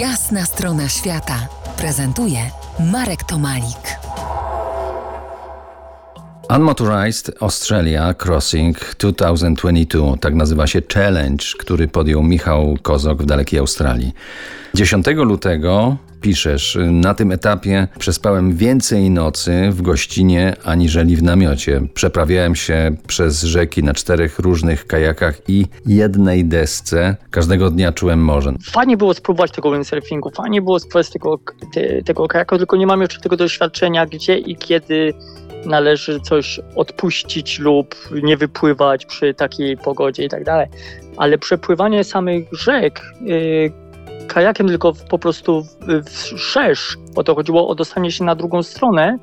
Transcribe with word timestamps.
Jasna 0.00 0.44
strona 0.44 0.88
świata 0.88 1.48
prezentuje 1.76 2.38
Marek 2.92 3.24
Tomalik. 3.24 3.98
Unmotorized 6.50 7.30
Australia 7.40 8.14
Crossing 8.14 8.94
2022, 8.98 10.16
tak 10.16 10.34
nazywa 10.34 10.66
się 10.66 10.82
challenge, 10.94 11.44
który 11.58 11.88
podjął 11.88 12.22
Michał 12.22 12.76
Kozok 12.82 13.22
w 13.22 13.26
dalekiej 13.26 13.58
Australii. 13.60 14.12
10 14.74 15.06
lutego 15.06 15.96
piszesz, 16.20 16.78
na 16.90 17.14
tym 17.14 17.32
etapie 17.32 17.88
przespałem 17.98 18.56
więcej 18.56 19.10
nocy 19.10 19.68
w 19.70 19.82
gościnie 19.82 20.56
aniżeli 20.64 21.16
w 21.16 21.22
namiocie. 21.22 21.80
Przeprawiałem 21.94 22.54
się 22.54 22.96
przez 23.06 23.42
rzeki 23.42 23.82
na 23.82 23.94
czterech 23.94 24.38
różnych 24.38 24.86
kajakach 24.86 25.40
i 25.48 25.66
jednej 25.86 26.44
desce. 26.44 27.16
Każdego 27.30 27.70
dnia 27.70 27.92
czułem 27.92 28.24
morze. 28.24 28.52
Fajnie 28.62 28.96
było 28.96 29.14
spróbować 29.14 29.50
tego 29.50 29.72
windsurfingu, 29.72 30.30
fajnie 30.30 30.62
było 30.62 30.78
spróbować 30.80 31.10
tego, 31.10 31.38
te, 31.74 32.02
tego 32.02 32.28
kajaka, 32.28 32.58
tylko 32.58 32.76
nie 32.76 32.86
mam 32.86 33.00
jeszcze 33.00 33.20
tego 33.20 33.36
doświadczenia, 33.36 34.06
gdzie 34.06 34.38
i 34.38 34.56
kiedy 34.56 35.14
należy 35.66 36.20
coś 36.20 36.60
odpuścić 36.76 37.58
lub 37.58 37.94
nie 38.22 38.36
wypływać 38.36 39.06
przy 39.06 39.34
takiej 39.34 39.76
pogodzie 39.76 40.24
i 40.24 40.28
tak 40.28 40.44
dalej. 40.44 40.66
Ale 41.16 41.38
przepływanie 41.38 42.04
samych 42.04 42.48
rzek 42.52 43.00
yy, 43.20 43.72
kajakiem 44.36 44.68
tylko 44.68 44.92
w, 44.92 45.04
po 45.04 45.18
prostu 45.18 45.66
wszerz, 46.36 46.96
bo 47.14 47.24
to 47.24 47.34
chodziło 47.34 47.68
o 47.68 47.74
dostanie 47.74 48.12
się 48.12 48.24
na 48.24 48.34
drugą 48.34 48.62
stronę, 48.62 49.18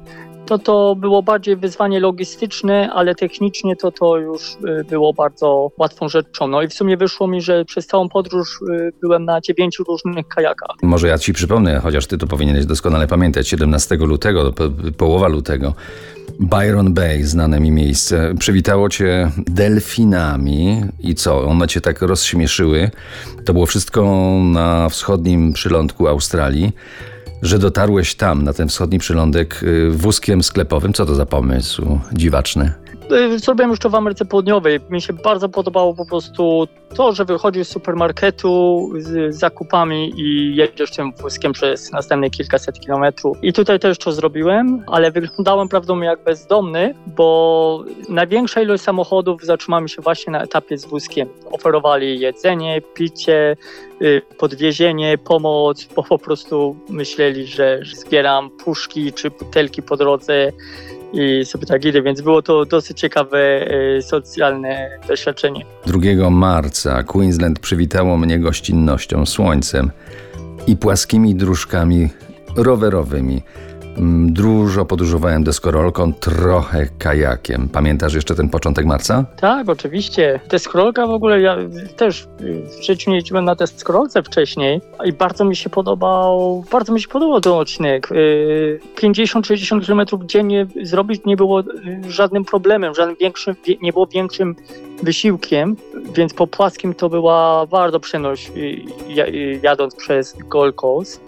to 0.46 0.60
to 0.60 0.96
było 0.96 1.24
bardziej 1.24 1.56
wyzwanie 1.56 2.00
logistyczne, 2.00 2.90
ale 2.94 3.16
technicznie 3.16 3.76
to 3.76 3.92
to 3.92 4.18
już 4.18 4.58
y, 4.82 4.84
było 4.90 5.14
bardzo 5.14 5.72
łatwą 5.78 6.10
rzeczą. 6.10 6.48
No 6.48 6.62
i 6.62 6.68
w 6.68 6.74
sumie 6.74 6.98
wyszło 6.98 7.28
mi, 7.28 7.42
że 7.42 7.66
przez 7.66 7.88
całą 7.88 8.10
podróż 8.10 8.60
y, 8.62 8.92
byłem 9.02 9.26
na 9.26 9.42
dziewięciu 9.42 9.84
różnych 9.84 10.28
kajakach. 10.28 10.76
Może 10.82 11.08
ja 11.08 11.18
ci 11.18 11.34
przypomnę, 11.34 11.80
chociaż 11.80 12.08
ty 12.08 12.18
to 12.18 12.28
powinieneś 12.28 12.66
doskonale 12.66 13.08
pamiętać, 13.08 13.48
17 13.48 13.96
lutego, 13.96 14.54
połowa 14.98 15.28
lutego, 15.28 15.74
Byron 16.40 16.94
Bay, 16.94 17.24
znane 17.24 17.60
mi 17.60 17.72
miejsce, 17.72 18.34
przywitało 18.40 18.90
cię 18.90 19.32
delfinami 19.38 20.82
i 21.00 21.16
co, 21.16 21.46
one 21.46 21.68
cię 21.68 21.82
tak 21.82 22.02
rozśmieszyły. 22.02 22.92
To 23.46 23.54
było 23.54 23.66
wszystko 23.66 24.04
na 24.44 24.90
wschodnim 24.90 25.54
przylądku 25.54 26.08
Australii 26.08 26.72
że 27.42 27.60
dotarłeś 27.60 28.16
tam, 28.16 28.44
na 28.44 28.54
ten 28.54 28.68
wschodni 28.68 29.00
przylądek, 29.00 29.64
y, 29.64 29.92
wózkiem 29.92 30.44
sklepowym. 30.44 30.94
Co 30.94 31.06
to 31.06 31.16
za 31.16 31.26
pomysł 31.26 32.00
dziwaczny? 32.14 32.74
Y, 33.12 33.40
zrobiłem 33.40 33.70
już 33.70 33.80
to 33.80 33.90
w 33.90 33.96
Ameryce 33.96 34.26
Południowej. 34.26 34.80
Mi 34.90 35.02
się 35.02 35.14
bardzo 35.14 35.50
podobało 35.50 35.94
po 35.94 36.06
prostu 36.06 36.68
to, 36.96 37.14
że 37.14 37.26
wychodzisz 37.26 37.68
z 37.68 37.72
supermarketu 37.72 38.90
z 38.98 39.36
zakupami 39.36 40.14
i 40.18 40.56
jedziesz 40.56 40.92
tym 40.92 41.14
wózkiem 41.14 41.54
przez 41.54 41.92
następne 41.92 42.30
kilkaset 42.30 42.80
kilometrów. 42.80 43.38
I 43.42 43.54
tutaj 43.54 43.80
też 43.80 43.98
to 43.98 44.12
zrobiłem, 44.12 44.84
ale 44.88 45.12
wyglądałem 45.12 45.70
prawdą 45.70 46.02
jak 46.02 46.24
bezdomny, 46.24 46.96
bo 47.08 47.84
największa 48.10 48.62
ilość 48.62 48.84
samochodów 48.84 49.44
zatrzymała 49.44 49.88
się 49.88 50.02
właśnie 50.02 50.32
na 50.32 50.44
etapie 50.44 50.78
z 50.78 50.86
wózkiem. 50.86 51.30
Oferowali 51.52 52.20
jedzenie, 52.20 52.82
picie, 52.94 53.58
y, 54.02 54.22
podwiezienie, 54.38 55.18
pomoc, 55.18 55.88
bo 55.96 56.04
po 56.04 56.18
prostu 56.18 56.76
myśleli, 56.90 57.48
że 57.48 57.80
zbieram 57.96 58.50
puszki 58.50 59.14
czy 59.14 59.30
butelki 59.30 59.82
po 59.82 59.98
drodze 59.98 60.52
i 61.14 61.46
sobie 61.46 61.66
tak 61.66 61.86
idę, 61.86 62.02
więc 62.02 62.22
było 62.22 62.42
to 62.42 62.66
dosyć 62.66 63.00
ciekawe 63.00 63.38
e, 63.38 64.02
socjalne 64.02 65.00
doświadczenie. 65.08 65.66
2 65.86 66.30
marca 66.30 67.04
Queensland 67.04 67.60
przywitało 67.60 68.18
mnie 68.18 68.40
gościnnością, 68.40 69.26
słońcem 69.26 69.92
i 70.68 70.78
płaskimi 70.78 71.36
dróżkami 71.36 72.10
rowerowymi. 72.56 73.42
Mm, 73.98 74.34
dużo 74.34 74.86
podróżowałem 74.86 75.44
deskorolką, 75.44 76.14
trochę 76.14 76.88
kajakiem. 76.98 77.70
Pamiętasz 77.70 78.14
jeszcze 78.14 78.36
ten 78.36 78.50
początek 78.50 78.86
marca? 78.86 79.26
Tak, 79.38 79.70
oczywiście. 79.70 80.40
Deskorolka 80.50 81.08
w 81.08 81.10
ogóle, 81.10 81.42
ja 81.42 81.58
też 81.96 82.28
w 82.80 82.84
życiu 82.84 83.10
nie 83.10 83.16
jeździłem 83.16 83.46
na 83.46 83.56
deskorolce 83.56 84.24
wcześniej 84.24 84.82
i 85.06 85.14
bardzo 85.14 85.46
mi 85.46 85.56
się 85.56 85.70
podobał, 85.70 86.64
bardzo 86.72 86.94
mi 86.94 87.02
się 87.02 87.08
podobał 87.08 87.42
ten 87.42 87.54
odcinek. 87.54 88.10
50-60 88.96 89.82
y, 89.82 89.86
km 89.86 90.28
dziennie 90.28 90.68
zrobić 90.84 91.22
nie 91.26 91.38
było 91.38 91.60
y, 91.60 91.66
żadnym 92.08 92.46
problemem, 92.46 92.96
żadnym 92.96 93.18
większym, 93.20 93.56
nie 93.82 93.94
było 93.94 94.08
większym 94.08 94.56
wysiłkiem, 95.04 95.76
więc 96.14 96.34
po 96.34 96.48
płaskim 96.48 96.94
to 96.94 97.10
była 97.10 97.66
bardzo 97.66 98.00
przyjemność 98.00 98.52
y, 98.58 99.60
jadąc 99.64 99.96
przez 99.96 100.36
Gold 100.38 100.76
Coast. 100.76 101.22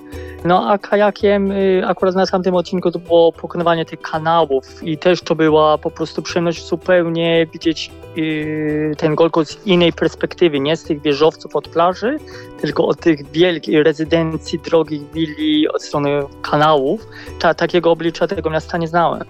No 0.45 0.69
a 0.69 0.77
kajakiem 0.77 1.51
y, 1.51 1.81
akurat 1.85 2.15
na 2.15 2.27
tamtym 2.27 2.55
odcinku 2.55 2.91
to 2.91 2.99
było 2.99 3.31
pokonywanie 3.31 3.85
tych 3.85 4.01
kanałów 4.01 4.83
i 4.83 4.97
też 4.97 5.21
to 5.21 5.35
była 5.35 5.77
po 5.77 5.91
prostu 5.91 6.21
przyjemność 6.21 6.67
zupełnie 6.67 7.47
widzieć 7.53 7.91
y, 8.17 8.93
ten 8.97 9.15
Gold 9.15 9.33
Coast 9.33 9.51
z 9.51 9.67
innej 9.67 9.93
perspektywy, 9.93 10.59
nie 10.59 10.77
z 10.77 10.83
tych 10.83 11.01
wieżowców 11.01 11.55
od 11.55 11.67
plaży, 11.67 12.17
tylko 12.61 12.87
od 12.87 12.99
tych 12.99 13.31
wielkich 13.31 13.83
rezydencji, 13.83 14.59
drogich 14.59 15.11
willi, 15.11 15.67
od 15.67 15.83
strony 15.83 16.23
kanałów. 16.41 17.07
Ta, 17.39 17.53
takiego 17.53 17.91
oblicza 17.91 18.27
tego 18.27 18.49
miasta 18.49 18.77
nie 18.77 18.87
znałem. 18.87 19.25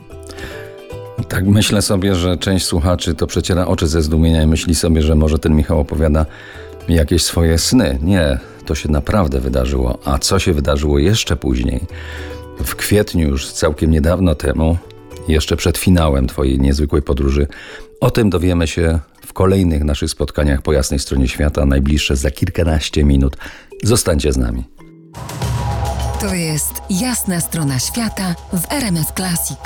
Tak 1.35 1.45
myślę 1.45 1.81
sobie, 1.81 2.15
że 2.15 2.37
część 2.37 2.65
słuchaczy 2.65 3.13
to 3.13 3.27
przeciera 3.27 3.65
oczy 3.65 3.87
ze 3.87 4.01
zdumienia 4.01 4.43
i 4.43 4.47
myśli 4.47 4.75
sobie, 4.75 5.01
że 5.01 5.15
może 5.15 5.39
ten 5.39 5.55
Michał 5.55 5.79
opowiada 5.79 6.25
jakieś 6.87 7.23
swoje 7.23 7.57
sny. 7.57 7.99
Nie, 8.01 8.39
to 8.65 8.75
się 8.75 8.91
naprawdę 8.91 9.39
wydarzyło. 9.39 9.99
A 10.05 10.17
co 10.17 10.39
się 10.39 10.53
wydarzyło 10.53 10.99
jeszcze 10.99 11.35
później? 11.35 11.81
W 12.65 12.75
kwietniu, 12.75 13.27
już 13.27 13.51
całkiem 13.51 13.91
niedawno 13.91 14.35
temu, 14.35 14.77
jeszcze 15.27 15.55
przed 15.55 15.77
finałem 15.77 16.27
Twojej 16.27 16.59
niezwykłej 16.59 17.01
podróży, 17.01 17.47
o 18.01 18.11
tym 18.11 18.29
dowiemy 18.29 18.67
się 18.67 18.99
w 19.25 19.33
kolejnych 19.33 19.83
naszych 19.83 20.09
spotkaniach 20.09 20.61
po 20.61 20.73
jasnej 20.73 20.99
stronie 20.99 21.27
świata, 21.27 21.65
najbliższe 21.65 22.15
za 22.15 22.31
kilkanaście 22.31 23.03
minut. 23.03 23.37
Zostańcie 23.83 24.33
z 24.33 24.37
nami. 24.37 24.63
To 26.21 26.33
jest 26.33 26.73
jasna 26.89 27.41
strona 27.41 27.79
świata 27.79 28.35
w 28.53 28.71
RMS 28.71 29.07
Classic. 29.15 29.59